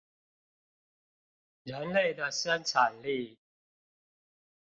[1.63, 3.37] 人類的生產力